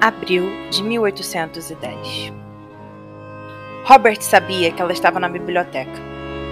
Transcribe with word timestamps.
abril 0.00 0.50
de 0.70 0.82
1810. 0.82 2.32
Robert 3.84 4.20
sabia 4.20 4.72
que 4.72 4.80
ela 4.80 4.92
estava 4.92 5.20
na 5.20 5.28
biblioteca. 5.28 6.00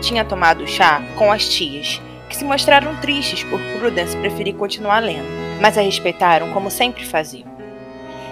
Tinha 0.03 0.25
tomado 0.25 0.67
chá 0.67 1.03
com 1.17 1.33
as 1.33 1.49
tias 1.49 2.01
que 2.31 2.37
se 2.37 2.45
mostraram 2.45 2.97
tristes 3.01 3.43
por 3.43 3.61
Prudence 3.77 4.17
preferir 4.17 4.55
continuar 4.55 5.01
lendo, 5.01 5.27
mas 5.61 5.77
a 5.77 5.83
respeitaram 5.83 6.53
como 6.53 6.71
sempre 6.71 7.05
faziam. 7.05 7.51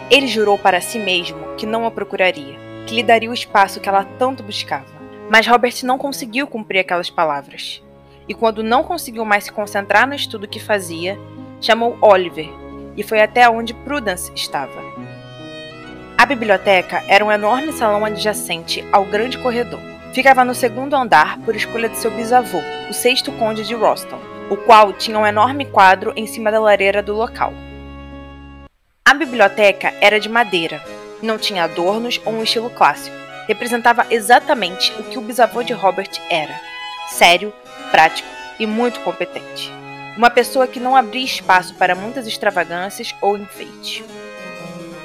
Ele 0.08 0.28
jurou 0.28 0.56
para 0.56 0.80
si 0.80 1.00
mesmo 1.00 1.56
que 1.56 1.66
não 1.66 1.84
a 1.84 1.90
procuraria, 1.90 2.56
que 2.86 2.94
lhe 2.94 3.02
daria 3.02 3.28
o 3.28 3.34
espaço 3.34 3.80
que 3.80 3.88
ela 3.88 4.04
tanto 4.16 4.42
buscava. 4.42 4.86
Mas 5.28 5.46
Robert 5.46 5.74
não 5.82 5.98
conseguiu 5.98 6.46
cumprir 6.46 6.78
aquelas 6.78 7.10
palavras. 7.10 7.82
E 8.28 8.34
quando 8.34 8.62
não 8.62 8.84
conseguiu 8.84 9.24
mais 9.24 9.44
se 9.44 9.52
concentrar 9.52 10.06
no 10.06 10.14
estudo 10.14 10.48
que 10.48 10.60
fazia, 10.60 11.18
chamou 11.60 11.98
Oliver 12.00 12.48
e 12.96 13.02
foi 13.02 13.20
até 13.20 13.50
onde 13.50 13.74
Prudence 13.74 14.32
estava. 14.34 14.80
A 16.16 16.24
biblioteca 16.24 17.02
era 17.08 17.24
um 17.24 17.32
enorme 17.32 17.72
salão 17.72 18.04
adjacente 18.04 18.84
ao 18.92 19.04
grande 19.04 19.38
corredor. 19.38 19.97
Ficava 20.18 20.44
no 20.44 20.52
segundo 20.52 20.96
andar 20.96 21.38
por 21.42 21.54
escolha 21.54 21.88
de 21.88 21.96
seu 21.96 22.10
bisavô, 22.10 22.58
o 22.90 22.92
sexto 22.92 23.30
conde 23.30 23.62
de 23.62 23.72
Roston, 23.72 24.18
o 24.50 24.56
qual 24.56 24.92
tinha 24.92 25.16
um 25.16 25.24
enorme 25.24 25.64
quadro 25.64 26.12
em 26.16 26.26
cima 26.26 26.50
da 26.50 26.58
lareira 26.58 27.00
do 27.00 27.14
local. 27.14 27.52
A 29.04 29.14
biblioteca 29.14 29.94
era 30.00 30.18
de 30.18 30.28
madeira, 30.28 30.82
não 31.22 31.38
tinha 31.38 31.62
adornos 31.62 32.20
ou 32.24 32.32
um 32.32 32.42
estilo 32.42 32.68
clássico. 32.68 33.14
Representava 33.46 34.08
exatamente 34.10 34.92
o 34.98 35.04
que 35.04 35.16
o 35.20 35.22
bisavô 35.22 35.62
de 35.62 35.72
Robert 35.72 36.10
era: 36.28 36.60
sério, 37.10 37.54
prático 37.92 38.28
e 38.58 38.66
muito 38.66 38.98
competente. 39.02 39.72
Uma 40.16 40.30
pessoa 40.30 40.66
que 40.66 40.80
não 40.80 40.96
abria 40.96 41.24
espaço 41.24 41.76
para 41.76 41.94
muitas 41.94 42.26
extravagâncias 42.26 43.14
ou 43.22 43.38
enfeites. 43.38 44.02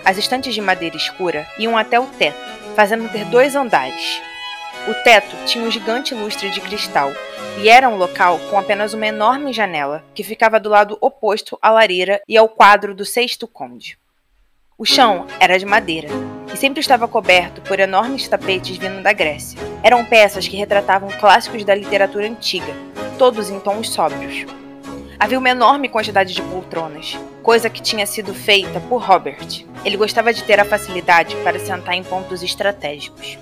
As 0.04 0.18
estantes 0.18 0.56
de 0.56 0.60
madeira 0.60 0.98
escura 0.98 1.46
iam 1.60 1.78
até 1.78 2.00
o 2.00 2.08
teto, 2.08 2.40
fazendo 2.76 3.08
ter 3.12 3.26
dois 3.26 3.56
andares. 3.56 4.33
O 4.86 4.94
teto 4.94 5.34
tinha 5.46 5.64
um 5.64 5.72
gigante 5.72 6.14
lustre 6.14 6.50
de 6.50 6.60
cristal 6.60 7.10
e 7.62 7.70
era 7.70 7.88
um 7.88 7.96
local 7.96 8.38
com 8.50 8.58
apenas 8.58 8.94
uma 8.94 9.08
enorme 9.08 9.54
janela 9.54 10.04
que 10.14 10.26
ficava 10.26 10.60
do 10.60 10.68
lado 10.68 10.98
oposto 11.00 11.58
à 11.62 11.72
lareira 11.72 12.22
e 12.28 12.36
ao 12.36 12.50
quadro 12.50 12.94
do 12.94 13.06
sexto 13.06 13.48
conde. 13.48 13.98
O 14.78 14.84
chão 14.84 15.26
era 15.40 15.58
de 15.58 15.66
madeira 15.66 16.10
e 16.54 16.58
sempre 16.58 16.82
estava 16.82 17.08
coberto 17.08 17.62
por 17.62 17.80
enormes 17.80 18.28
tapetes 18.28 18.76
vindo 18.76 19.02
da 19.02 19.14
Grécia. 19.14 19.58
Eram 19.82 20.04
peças 20.04 20.50
que 20.50 20.58
retratavam 20.58 21.10
clássicos 21.18 21.64
da 21.64 21.74
literatura 21.74 22.28
antiga, 22.28 22.74
todos 23.18 23.50
em 23.50 23.62
tons 23.62 23.90
sóbrios. 23.90 24.46
Havia 25.18 25.40
uma 25.40 25.50
enorme 25.50 25.88
quantidade 25.88 26.34
de 26.34 26.42
poltronas, 26.42 27.18
coisa 27.42 27.70
que 27.70 27.82
tinha 27.82 28.06
sido 28.06 28.34
feita 28.34 28.82
por 28.82 29.02
Robert. 29.02 29.66
Ele 29.86 29.96
gostava 29.96 30.34
de 30.34 30.44
ter 30.44 30.60
a 30.60 30.66
facilidade 30.66 31.38
para 31.38 31.58
sentar 31.58 31.94
em 31.94 32.04
pontos 32.04 32.44
estratégicos. 32.44 33.38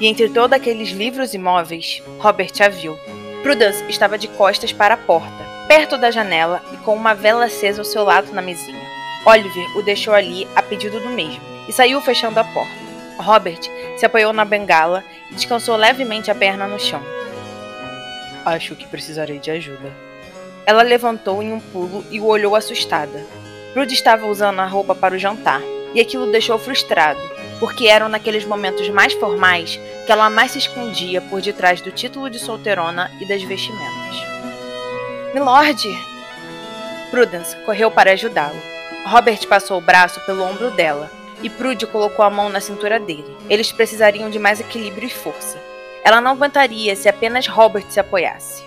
E 0.00 0.06
entre 0.06 0.28
todos 0.30 0.56
aqueles 0.56 0.88
livros 0.90 1.34
e 1.34 1.38
móveis, 1.38 2.02
Robert 2.18 2.52
a 2.64 2.68
viu. 2.68 2.98
Prudence 3.42 3.84
estava 3.88 4.16
de 4.16 4.28
costas 4.28 4.72
para 4.72 4.94
a 4.94 4.96
porta, 4.96 5.44
perto 5.68 5.98
da 5.98 6.10
janela 6.10 6.62
e 6.72 6.76
com 6.78 6.94
uma 6.94 7.14
vela 7.14 7.44
acesa 7.44 7.80
ao 7.80 7.84
seu 7.84 8.02
lado 8.02 8.32
na 8.32 8.40
mesinha. 8.40 8.80
Oliver 9.26 9.76
o 9.76 9.82
deixou 9.82 10.14
ali 10.14 10.48
a 10.56 10.62
pedido 10.62 10.98
do 11.00 11.10
mesmo 11.10 11.42
e 11.68 11.72
saiu 11.72 12.00
fechando 12.00 12.40
a 12.40 12.44
porta. 12.44 12.80
Robert 13.18 13.60
se 13.98 14.06
apoiou 14.06 14.32
na 14.32 14.44
bengala 14.44 15.04
e 15.30 15.34
descansou 15.34 15.76
levemente 15.76 16.30
a 16.30 16.34
perna 16.34 16.66
no 16.66 16.80
chão. 16.80 17.02
Acho 18.46 18.74
que 18.74 18.86
precisarei 18.86 19.38
de 19.38 19.50
ajuda, 19.50 19.92
ela 20.66 20.82
levantou 20.82 21.42
em 21.42 21.52
um 21.52 21.60
pulo 21.60 22.04
e 22.10 22.20
o 22.20 22.26
olhou 22.26 22.54
assustada. 22.54 23.26
Rudy 23.74 23.92
estava 23.92 24.26
usando 24.26 24.60
a 24.60 24.66
roupa 24.66 24.94
para 24.94 25.14
o 25.14 25.18
jantar, 25.18 25.60
e 25.92 26.00
aquilo 26.00 26.28
o 26.28 26.30
deixou 26.30 26.58
frustrado, 26.58 27.20
porque 27.58 27.88
eram 27.88 28.08
naqueles 28.08 28.44
momentos 28.44 28.88
mais 28.88 29.12
formais 29.14 29.80
que 30.06 30.12
ela 30.12 30.30
mais 30.30 30.52
se 30.52 30.58
escondia 30.58 31.20
por 31.20 31.40
detrás 31.40 31.80
do 31.80 31.90
título 31.90 32.30
de 32.30 32.38
solteirona 32.38 33.10
e 33.20 33.26
das 33.26 33.42
vestimentas. 33.42 34.16
Milord! 35.34 36.10
Prudence 37.10 37.56
correu 37.64 37.90
para 37.90 38.12
ajudá-lo. 38.12 38.60
Robert 39.06 39.46
passou 39.48 39.78
o 39.78 39.80
braço 39.80 40.20
pelo 40.26 40.42
ombro 40.42 40.70
dela, 40.70 41.10
e 41.42 41.48
Prude 41.48 41.86
colocou 41.86 42.24
a 42.24 42.30
mão 42.30 42.48
na 42.48 42.60
cintura 42.60 43.00
dele. 43.00 43.36
Eles 43.48 43.72
precisariam 43.72 44.30
de 44.30 44.38
mais 44.38 44.60
equilíbrio 44.60 45.06
e 45.06 45.10
força. 45.10 45.58
Ela 46.04 46.20
não 46.20 46.32
aguentaria 46.32 46.94
se 46.96 47.08
apenas 47.08 47.46
Robert 47.46 47.86
se 47.88 48.00
apoiasse. 48.00 48.62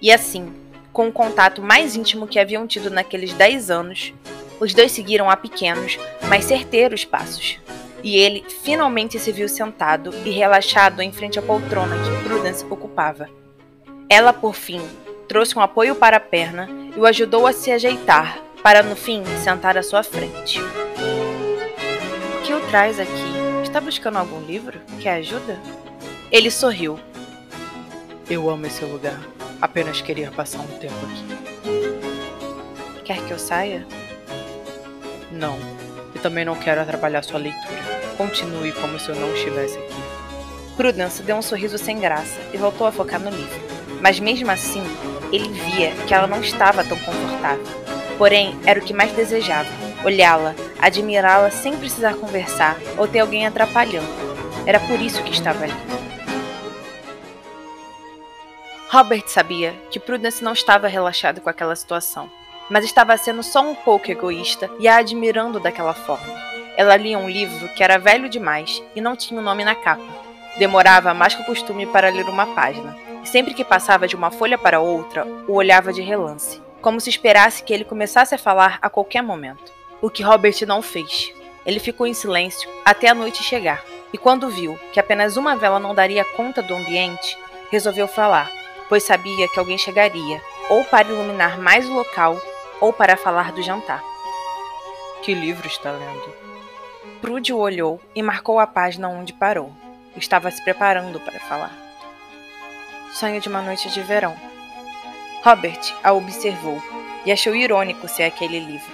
E 0.00 0.12
assim, 0.12 0.52
com 0.92 1.08
o 1.08 1.12
contato 1.12 1.62
mais 1.62 1.96
íntimo 1.96 2.26
que 2.26 2.38
haviam 2.38 2.66
tido 2.66 2.90
naqueles 2.90 3.32
dez 3.32 3.70
anos, 3.70 4.12
os 4.60 4.72
dois 4.72 4.92
seguiram 4.92 5.28
a 5.28 5.36
pequenos, 5.36 5.98
mas 6.28 6.44
certeiros 6.44 7.04
passos. 7.04 7.58
E 8.04 8.18
ele 8.18 8.44
finalmente 8.62 9.18
se 9.18 9.32
viu 9.32 9.48
sentado 9.48 10.14
e 10.26 10.30
relaxado 10.30 11.00
em 11.00 11.10
frente 11.10 11.38
à 11.38 11.42
poltrona 11.42 11.96
que 11.96 12.22
Prudence 12.22 12.62
ocupava. 12.68 13.30
Ela, 14.10 14.30
por 14.30 14.54
fim, 14.54 14.82
trouxe 15.26 15.58
um 15.58 15.62
apoio 15.62 15.94
para 15.94 16.18
a 16.18 16.20
perna 16.20 16.68
e 16.94 17.00
o 17.00 17.06
ajudou 17.06 17.46
a 17.46 17.52
se 17.54 17.72
ajeitar, 17.72 18.38
para 18.62 18.82
no 18.82 18.94
fim 18.94 19.24
sentar 19.42 19.78
à 19.78 19.82
sua 19.82 20.02
frente. 20.02 20.60
O 20.60 22.42
que 22.42 22.52
o 22.52 22.60
traz 22.68 23.00
aqui? 23.00 23.10
Está 23.62 23.80
buscando 23.80 24.18
algum 24.18 24.42
livro? 24.42 24.78
Quer 25.00 25.14
ajuda? 25.14 25.58
Ele 26.30 26.50
sorriu. 26.50 27.00
Eu 28.28 28.50
amo 28.50 28.66
esse 28.66 28.84
lugar. 28.84 29.18
Apenas 29.62 30.02
queria 30.02 30.30
passar 30.30 30.60
um 30.60 30.78
tempo 30.78 30.94
aqui. 31.06 31.24
Quer 33.02 33.18
que 33.26 33.30
eu 33.30 33.38
saia? 33.38 33.86
Não. 35.32 35.58
E 36.14 36.18
também 36.18 36.44
não 36.44 36.54
quero 36.54 36.82
atrapalhar 36.82 37.22
sua 37.22 37.38
leitura. 37.38 37.73
Continue 38.16 38.72
como 38.72 38.98
se 38.98 39.08
eu 39.08 39.16
não 39.16 39.32
estivesse 39.34 39.78
aqui. 39.78 39.94
Prudence 40.76 41.22
deu 41.22 41.36
um 41.36 41.42
sorriso 41.42 41.78
sem 41.78 42.00
graça 42.00 42.40
e 42.52 42.56
voltou 42.56 42.86
a 42.86 42.92
focar 42.92 43.20
no 43.20 43.30
livro. 43.30 43.60
Mas 44.00 44.18
mesmo 44.18 44.50
assim, 44.50 44.82
ele 45.32 45.48
via 45.48 45.92
que 46.06 46.14
ela 46.14 46.26
não 46.26 46.40
estava 46.40 46.84
tão 46.84 46.98
confortável. 46.98 47.64
Porém, 48.18 48.58
era 48.64 48.78
o 48.78 48.82
que 48.82 48.92
mais 48.92 49.12
desejava: 49.12 49.68
olhá-la, 50.04 50.54
admirá-la 50.80 51.50
sem 51.50 51.76
precisar 51.76 52.14
conversar 52.14 52.76
ou 52.98 53.08
ter 53.08 53.20
alguém 53.20 53.46
atrapalhando. 53.46 54.06
Era 54.66 54.80
por 54.80 55.00
isso 55.00 55.22
que 55.22 55.32
estava 55.32 55.64
ali. 55.64 55.74
Robert 58.88 59.24
sabia 59.26 59.72
que 59.90 59.98
Prudence 59.98 60.42
não 60.44 60.52
estava 60.52 60.86
relaxado 60.86 61.40
com 61.40 61.50
aquela 61.50 61.74
situação, 61.74 62.30
mas 62.70 62.84
estava 62.84 63.16
sendo 63.16 63.42
só 63.42 63.60
um 63.60 63.74
pouco 63.74 64.10
egoísta 64.10 64.70
e 64.78 64.86
a 64.86 64.98
admirando 64.98 65.58
daquela 65.58 65.94
forma. 65.94 66.53
Ela 66.76 66.96
lia 66.96 67.18
um 67.18 67.28
livro 67.28 67.68
que 67.70 67.82
era 67.82 67.98
velho 67.98 68.28
demais 68.28 68.82
e 68.94 69.00
não 69.00 69.16
tinha 69.16 69.38
o 69.38 69.42
um 69.42 69.44
nome 69.44 69.64
na 69.64 69.74
capa. 69.74 70.02
Demorava 70.58 71.14
mais 71.14 71.34
que 71.34 71.42
o 71.42 71.46
costume 71.46 71.86
para 71.86 72.10
ler 72.10 72.26
uma 72.26 72.46
página, 72.46 72.96
e 73.22 73.28
sempre 73.28 73.54
que 73.54 73.64
passava 73.64 74.06
de 74.06 74.14
uma 74.14 74.30
folha 74.30 74.56
para 74.56 74.80
outra, 74.80 75.26
o 75.48 75.54
olhava 75.54 75.92
de 75.92 76.00
relance, 76.00 76.62
como 76.80 77.00
se 77.00 77.10
esperasse 77.10 77.62
que 77.62 77.72
ele 77.72 77.84
começasse 77.84 78.34
a 78.34 78.38
falar 78.38 78.78
a 78.80 78.88
qualquer 78.88 79.22
momento. 79.22 79.72
O 80.00 80.10
que 80.10 80.22
Robert 80.22 80.54
não 80.66 80.82
fez. 80.82 81.32
Ele 81.66 81.80
ficou 81.80 82.06
em 82.06 82.14
silêncio 82.14 82.70
até 82.84 83.08
a 83.08 83.14
noite 83.14 83.42
chegar, 83.42 83.82
e 84.12 84.18
quando 84.18 84.48
viu 84.48 84.78
que 84.92 85.00
apenas 85.00 85.36
uma 85.36 85.56
vela 85.56 85.80
não 85.80 85.94
daria 85.94 86.24
conta 86.24 86.62
do 86.62 86.74
ambiente, 86.74 87.36
resolveu 87.70 88.06
falar 88.06 88.50
pois 88.88 89.02
sabia 89.02 89.48
que 89.48 89.58
alguém 89.58 89.78
chegaria, 89.78 90.42
ou 90.68 90.84
para 90.84 91.08
iluminar 91.08 91.58
mais 91.58 91.88
o 91.88 91.94
local, 91.94 92.40
ou 92.80 92.92
para 92.92 93.16
falar 93.16 93.52
do 93.52 93.62
jantar. 93.62 94.02
Que 95.22 95.34
livro 95.34 95.66
está 95.66 95.90
lendo? 95.90 96.53
Prude 97.24 97.54
o 97.54 97.58
olhou 97.58 97.98
e 98.14 98.22
marcou 98.22 98.60
a 98.60 98.66
página 98.66 99.08
onde 99.08 99.32
parou. 99.32 99.72
Estava 100.14 100.50
se 100.50 100.62
preparando 100.62 101.18
para 101.18 101.40
falar. 101.40 101.74
Sonho 103.14 103.40
de 103.40 103.48
uma 103.48 103.62
noite 103.62 103.88
de 103.88 104.02
verão. 104.02 104.36
Robert 105.42 105.80
a 106.02 106.12
observou 106.12 106.82
e 107.24 107.32
achou 107.32 107.56
irônico 107.56 108.06
ser 108.08 108.24
aquele 108.24 108.58
livro. 108.58 108.92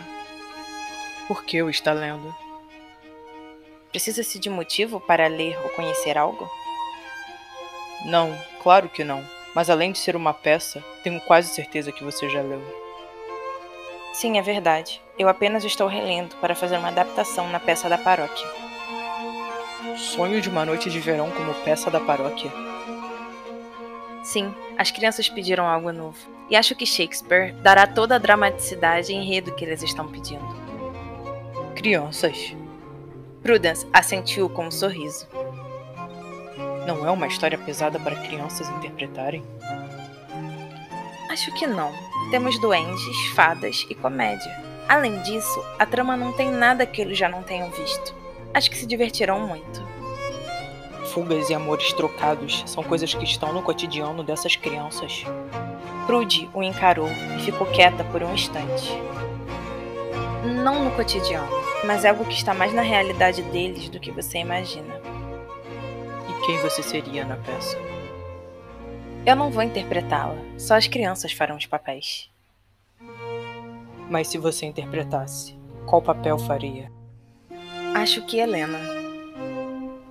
Por 1.26 1.42
que 1.42 1.60
o 1.60 1.68
está 1.68 1.92
lendo? 1.92 2.32
Precisa-se 3.90 4.38
de 4.38 4.48
motivo 4.48 5.00
para 5.00 5.26
ler 5.26 5.58
ou 5.64 5.70
conhecer 5.70 6.16
algo? 6.16 6.48
Não, 8.04 8.32
claro 8.62 8.88
que 8.88 9.02
não. 9.02 9.24
Mas 9.56 9.68
além 9.68 9.90
de 9.90 9.98
ser 9.98 10.14
uma 10.14 10.32
peça, 10.32 10.80
tenho 11.02 11.20
quase 11.22 11.52
certeza 11.52 11.90
que 11.90 12.04
você 12.04 12.30
já 12.30 12.42
leu. 12.42 12.62
Sim, 14.12 14.38
é 14.38 14.42
verdade. 14.42 15.02
Eu 15.20 15.28
apenas 15.28 15.66
estou 15.66 15.86
relendo 15.86 16.34
para 16.36 16.54
fazer 16.54 16.78
uma 16.78 16.88
adaptação 16.88 17.46
na 17.50 17.60
peça 17.60 17.90
da 17.90 17.98
paróquia. 17.98 18.48
Sonho 19.98 20.40
de 20.40 20.48
uma 20.48 20.64
noite 20.64 20.88
de 20.88 20.98
verão 20.98 21.30
como 21.30 21.52
peça 21.56 21.90
da 21.90 22.00
paróquia? 22.00 22.50
Sim, 24.24 24.54
as 24.78 24.90
crianças 24.90 25.28
pediram 25.28 25.68
algo 25.68 25.92
novo. 25.92 26.16
E 26.48 26.56
acho 26.56 26.74
que 26.74 26.86
Shakespeare 26.86 27.52
dará 27.56 27.86
toda 27.86 28.14
a 28.14 28.18
dramaticidade 28.18 29.12
e 29.12 29.14
enredo 29.14 29.54
que 29.54 29.62
eles 29.62 29.82
estão 29.82 30.08
pedindo. 30.08 30.56
Crianças? 31.76 32.56
Prudence 33.42 33.86
assentiu 33.92 34.48
com 34.48 34.68
um 34.68 34.70
sorriso. 34.70 35.28
Não 36.86 37.06
é 37.06 37.10
uma 37.10 37.26
história 37.26 37.58
pesada 37.58 38.00
para 38.00 38.16
crianças 38.16 38.70
interpretarem? 38.70 39.44
Acho 41.28 41.52
que 41.52 41.66
não. 41.66 41.92
Temos 42.30 42.58
duendes, 42.58 43.28
fadas 43.34 43.86
e 43.90 43.94
comédia. 43.94 44.69
Além 44.90 45.22
disso, 45.22 45.64
a 45.78 45.86
trama 45.86 46.16
não 46.16 46.32
tem 46.32 46.50
nada 46.50 46.84
que 46.84 47.00
eles 47.00 47.16
já 47.16 47.28
não 47.28 47.44
tenham 47.44 47.70
visto. 47.70 48.12
Acho 48.52 48.68
que 48.68 48.76
se 48.76 48.84
divertirão 48.84 49.46
muito. 49.46 49.86
Fugas 51.12 51.48
e 51.48 51.54
amores 51.54 51.92
trocados 51.92 52.64
são 52.66 52.82
coisas 52.82 53.14
que 53.14 53.22
estão 53.22 53.52
no 53.52 53.62
cotidiano 53.62 54.24
dessas 54.24 54.56
crianças. 54.56 55.24
Prude 56.06 56.50
o 56.52 56.60
encarou 56.60 57.08
e 57.36 57.40
ficou 57.40 57.68
quieta 57.68 58.02
por 58.02 58.20
um 58.24 58.34
instante. 58.34 58.90
Não 60.64 60.82
no 60.82 60.90
cotidiano, 60.96 61.46
mas 61.84 62.04
é 62.04 62.08
algo 62.08 62.24
que 62.24 62.34
está 62.34 62.52
mais 62.52 62.74
na 62.74 62.82
realidade 62.82 63.42
deles 63.42 63.88
do 63.88 64.00
que 64.00 64.10
você 64.10 64.38
imagina. 64.38 65.00
E 66.28 66.46
quem 66.46 66.58
você 66.58 66.82
seria 66.82 67.24
na 67.24 67.36
peça? 67.36 67.78
Eu 69.24 69.36
não 69.36 69.52
vou 69.52 69.62
interpretá-la, 69.62 70.34
só 70.58 70.74
as 70.74 70.88
crianças 70.88 71.30
farão 71.30 71.56
os 71.56 71.66
papéis. 71.66 72.28
Mas 74.10 74.28
se 74.28 74.36
você 74.36 74.66
interpretasse, 74.66 75.56
qual 75.86 76.02
papel 76.02 76.38
faria? 76.38 76.92
Acho 77.94 78.26
que 78.26 78.38
Helena. 78.38 78.78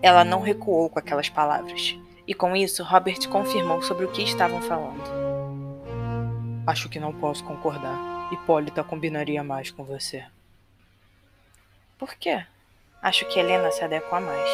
Ela 0.02 0.24
não 0.24 0.40
recuou 0.40 0.90
com 0.90 0.98
aquelas 0.98 1.30
palavras, 1.30 1.96
e 2.26 2.34
com 2.34 2.56
isso 2.56 2.84
Robert 2.84 3.28
confirmou 3.30 3.84
sobre 3.84 4.06
o 4.06 4.12
que 4.12 4.24
estavam 4.24 4.62
falando. 4.62 5.04
Acho 6.66 6.88
que 6.88 7.00
não 7.00 7.14
posso 7.14 7.44
concordar. 7.44 8.30
Hipólita 8.32 8.84
combinaria 8.84 9.44
mais 9.44 9.70
com 9.70 9.84
você. 9.84 10.24
Por 11.98 12.16
quê? 12.16 12.44
Acho 13.02 13.28
que 13.28 13.38
Helena 13.38 13.70
se 13.72 13.84
adequa 13.84 14.22
mais. 14.22 14.50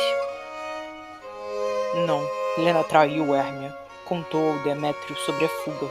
Não, 2.08 2.22
Helena 2.58 2.84
traiu 2.84 3.36
Hermia 3.36 3.86
contou 4.06 4.52
ao 4.52 4.60
Demétrio 4.60 5.16
sobre 5.18 5.46
a 5.46 5.50
fuga. 5.50 5.88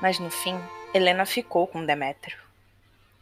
Mas 0.00 0.18
no 0.18 0.30
fim, 0.30 0.58
Helena 0.94 1.24
ficou 1.24 1.66
com 1.66 1.84
Demétrio. 1.84 2.38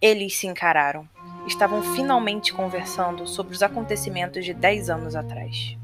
Eles 0.00 0.36
se 0.36 0.46
encararam. 0.46 1.08
Estavam 1.46 1.82
finalmente 1.94 2.52
conversando 2.52 3.26
sobre 3.26 3.54
os 3.54 3.62
acontecimentos 3.62 4.44
de 4.44 4.52
dez 4.52 4.90
anos 4.90 5.14
atrás. 5.14 5.76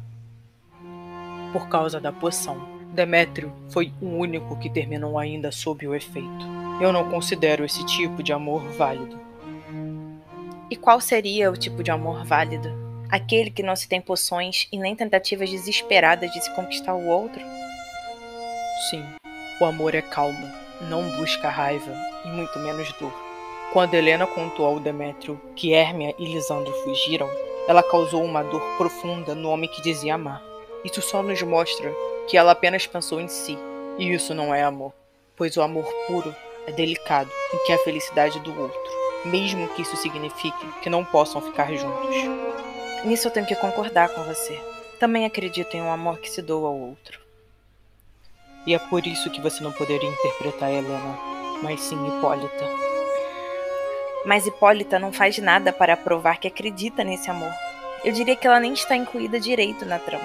Por 1.52 1.68
causa 1.68 2.00
da 2.00 2.12
poção, 2.12 2.68
Demétrio 2.92 3.52
foi 3.70 3.92
o 4.00 4.06
único 4.06 4.58
que 4.58 4.70
terminou 4.70 5.18
ainda 5.18 5.52
sob 5.52 5.86
o 5.86 5.94
efeito. 5.94 6.46
Eu 6.80 6.92
não 6.92 7.10
considero 7.10 7.64
esse 7.64 7.84
tipo 7.86 8.22
de 8.22 8.32
amor 8.32 8.62
válido. 8.72 9.18
E 10.70 10.76
qual 10.76 11.00
seria 11.00 11.50
o 11.50 11.56
tipo 11.56 11.82
de 11.82 11.90
amor 11.90 12.24
válido? 12.24 12.86
aquele 13.08 13.50
que 13.50 13.62
não 13.62 13.76
se 13.76 13.88
tem 13.88 14.00
poções 14.00 14.68
e 14.70 14.78
nem 14.78 14.94
tentativas 14.94 15.50
desesperadas 15.50 16.30
de 16.32 16.40
se 16.42 16.50
conquistar 16.54 16.94
o 16.94 17.06
outro? 17.06 17.40
Sim, 18.90 19.02
o 19.60 19.64
amor 19.64 19.94
é 19.94 20.02
calmo, 20.02 20.46
não 20.82 21.08
busca 21.17 21.49
raiva 21.49 21.93
e 22.25 22.28
muito 22.28 22.58
menos 22.58 22.93
dor. 22.94 23.12
Quando 23.73 23.94
Helena 23.94 24.26
contou 24.26 24.67
ao 24.67 24.81
Demétrio 24.81 25.40
que 25.55 25.75
Hérmia 25.75 26.14
e 26.19 26.25
Lisandro 26.25 26.73
fugiram, 26.82 27.28
ela 27.69 27.82
causou 27.82 28.25
uma 28.25 28.43
dor 28.43 28.62
profunda 28.76 29.34
no 29.34 29.50
homem 29.50 29.69
que 29.69 29.82
dizia 29.82 30.14
amar. 30.14 30.43
Isso 30.84 31.02
só 31.02 31.23
nos 31.23 31.43
mostra 31.43 31.93
que 32.28 32.37
ela 32.37 32.52
apenas 32.52 32.87
pensou 32.87 33.20
em 33.20 33.28
si, 33.28 33.58
e 33.99 34.12
isso 34.12 34.34
não 34.34 34.55
é 34.55 34.62
amor, 34.62 34.93
pois 35.37 35.56
o 35.56 35.62
amor 35.62 35.84
puro 36.06 36.34
é 36.67 36.73
delicado 36.73 37.31
e 37.52 37.58
quer 37.67 37.75
a 37.75 37.78
felicidade 37.78 38.38
do 38.40 38.61
outro, 38.61 38.81
mesmo 39.25 39.69
que 39.69 39.82
isso 39.82 39.96
signifique 39.96 40.67
que 40.82 40.90
não 40.90 41.05
possam 41.05 41.40
ficar 41.40 41.73
juntos. 41.75 42.17
Nisso 43.05 43.28
eu 43.28 43.32
tenho 43.32 43.46
que 43.46 43.56
concordar 43.56 44.08
com 44.08 44.23
você. 44.23 44.58
Também 44.99 45.26
acredito 45.26 45.75
em 45.75 45.82
um 45.82 45.93
amor 45.93 46.19
que 46.19 46.31
se 46.31 46.40
doa 46.40 46.69
ao 46.69 46.75
outro. 46.75 47.25
E 48.66 48.74
é 48.74 48.78
por 48.78 49.06
isso 49.06 49.30
que 49.30 49.40
você 49.40 49.62
não 49.62 49.70
poderia 49.70 50.08
interpretar 50.08 50.70
Helena, 50.70 51.18
mas 51.62 51.80
sim 51.80 51.96
Hipólita. 52.08 52.64
Mas 54.24 54.44
Hipólita 54.44 54.98
não 54.98 55.12
faz 55.12 55.38
nada 55.38 55.72
para 55.72 55.96
provar 55.96 56.38
que 56.38 56.48
acredita 56.48 57.04
nesse 57.04 57.30
amor. 57.30 57.52
Eu 58.04 58.12
diria 58.12 58.34
que 58.34 58.44
ela 58.44 58.58
nem 58.58 58.72
está 58.72 58.96
incluída 58.96 59.38
direito 59.38 59.84
na 59.84 60.00
trama. 60.00 60.24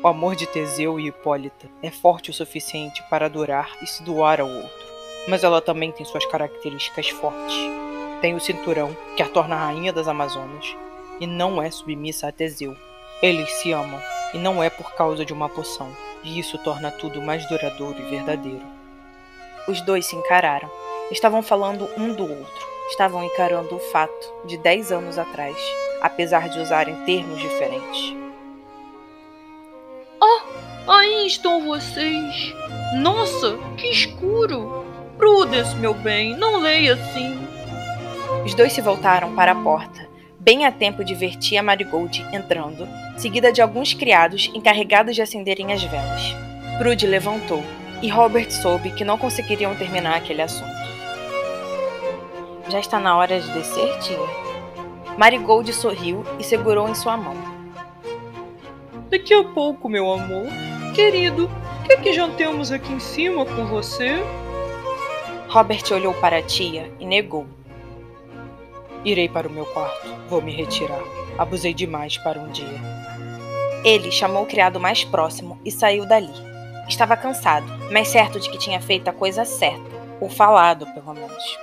O 0.00 0.06
amor 0.06 0.36
de 0.36 0.46
Teseu 0.46 1.00
e 1.00 1.08
Hipólita 1.08 1.68
é 1.82 1.90
forte 1.90 2.30
o 2.30 2.34
suficiente 2.34 3.02
para 3.10 3.26
adorar 3.26 3.68
e 3.82 3.86
se 3.88 4.04
doar 4.04 4.40
ao 4.40 4.48
outro, 4.48 4.86
mas 5.26 5.42
ela 5.42 5.60
também 5.60 5.90
tem 5.90 6.06
suas 6.06 6.24
características 6.26 7.08
fortes. 7.08 7.56
Tem 8.20 8.34
o 8.36 8.40
cinturão, 8.40 8.96
que 9.16 9.22
a 9.22 9.28
torna 9.28 9.56
a 9.56 9.66
rainha 9.66 9.92
das 9.92 10.06
Amazonas, 10.06 10.76
e 11.18 11.26
não 11.26 11.60
é 11.60 11.68
submissa 11.70 12.28
a 12.28 12.32
Teseu. 12.32 12.76
Eles 13.20 13.50
se 13.54 13.72
amam, 13.72 14.00
e 14.32 14.38
não 14.38 14.62
é 14.62 14.70
por 14.70 14.94
causa 14.94 15.24
de 15.24 15.32
uma 15.32 15.48
poção, 15.48 15.90
e 16.26 16.40
isso 16.40 16.58
torna 16.58 16.90
tudo 16.90 17.22
mais 17.22 17.46
duradouro 17.48 17.98
e 18.00 18.10
verdadeiro. 18.10 18.66
Os 19.68 19.80
dois 19.80 20.06
se 20.06 20.16
encararam. 20.16 20.68
Estavam 21.10 21.40
falando 21.42 21.88
um 21.96 22.12
do 22.12 22.24
outro. 22.24 22.66
Estavam 22.90 23.22
encarando 23.24 23.76
o 23.76 23.78
fato 23.78 24.34
de 24.44 24.58
dez 24.58 24.90
anos 24.90 25.18
atrás, 25.18 25.56
apesar 26.02 26.48
de 26.48 26.58
usarem 26.58 26.94
termos 27.04 27.40
diferentes. 27.40 28.14
Oh, 30.20 30.90
aí 30.90 31.26
estão 31.26 31.64
vocês! 31.64 32.54
Nossa, 32.98 33.56
que 33.76 33.88
escuro! 33.88 34.84
Prudence, 35.16 35.74
meu 35.76 35.94
bem, 35.94 36.36
não 36.36 36.60
leia 36.60 36.94
assim. 36.94 37.48
Os 38.44 38.54
dois 38.54 38.72
se 38.72 38.80
voltaram 38.80 39.34
para 39.34 39.52
a 39.52 39.62
porta 39.62 40.05
bem 40.46 40.64
a 40.64 40.70
tempo 40.70 41.04
de 41.04 41.12
ver 41.12 41.34
tia 41.34 41.60
Marigold 41.60 42.24
entrando, 42.32 42.86
seguida 43.16 43.50
de 43.50 43.60
alguns 43.60 43.92
criados 43.92 44.48
encarregados 44.54 45.16
de 45.16 45.20
acenderem 45.20 45.72
as 45.72 45.82
velas. 45.82 46.22
Prude 46.78 47.04
levantou, 47.04 47.64
e 48.00 48.08
Robert 48.08 48.52
soube 48.52 48.92
que 48.92 49.04
não 49.04 49.18
conseguiriam 49.18 49.74
terminar 49.74 50.14
aquele 50.14 50.42
assunto. 50.42 50.70
Já 52.68 52.78
está 52.78 53.00
na 53.00 53.16
hora 53.16 53.40
de 53.40 53.52
descer, 53.54 53.98
tia? 53.98 54.16
Marigold 55.18 55.72
sorriu 55.72 56.24
e 56.38 56.44
segurou 56.44 56.88
em 56.88 56.94
sua 56.94 57.16
mão. 57.16 57.34
Daqui 59.10 59.34
a 59.34 59.42
pouco, 59.42 59.88
meu 59.88 60.12
amor. 60.12 60.46
Querido, 60.94 61.50
quer 61.84 62.00
que 62.00 62.12
jantemos 62.12 62.70
aqui 62.70 62.92
em 62.92 63.00
cima 63.00 63.44
com 63.44 63.66
você? 63.66 64.14
Robert 65.48 65.82
olhou 65.90 66.14
para 66.14 66.38
a 66.38 66.42
tia 66.42 66.88
e 67.00 67.04
negou. 67.04 67.55
Irei 69.06 69.28
para 69.28 69.46
o 69.46 69.52
meu 69.52 69.64
quarto. 69.66 70.04
Vou 70.28 70.42
me 70.42 70.50
retirar. 70.50 71.00
Abusei 71.38 71.72
demais 71.72 72.18
para 72.18 72.40
um 72.40 72.48
dia. 72.48 72.66
Ele 73.84 74.10
chamou 74.10 74.42
o 74.42 74.46
criado 74.46 74.80
mais 74.80 75.04
próximo 75.04 75.60
e 75.64 75.70
saiu 75.70 76.04
dali. 76.04 76.34
Estava 76.88 77.16
cansado, 77.16 77.66
mas 77.92 78.08
certo 78.08 78.40
de 78.40 78.50
que 78.50 78.58
tinha 78.58 78.80
feito 78.80 79.06
a 79.06 79.12
coisa 79.12 79.44
certa, 79.44 79.80
ou 80.20 80.28
falado, 80.28 80.86
pelo 80.92 81.14
menos. 81.14 81.58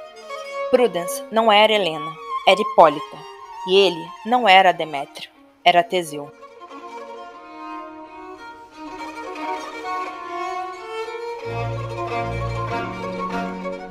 Prudence 0.72 1.22
não 1.30 1.52
era 1.52 1.74
Helena, 1.74 2.14
era 2.48 2.62
Hipólita. 2.62 3.18
E 3.68 3.76
ele 3.76 4.08
não 4.26 4.48
era 4.48 4.72
Demétrio, 4.72 5.30
era 5.66 5.84
Teseu. 5.84 6.32